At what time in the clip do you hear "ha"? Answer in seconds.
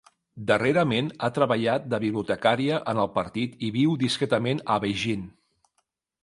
1.27-1.27